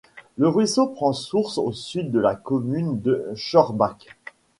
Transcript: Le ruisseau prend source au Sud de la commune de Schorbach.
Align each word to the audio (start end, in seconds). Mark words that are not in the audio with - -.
Le 0.35 0.47
ruisseau 0.49 0.87
prend 0.87 1.13
source 1.13 1.59
au 1.59 1.71
Sud 1.73 2.09
de 2.09 2.19
la 2.19 2.33
commune 2.33 2.99
de 3.01 3.29
Schorbach. 3.35 4.07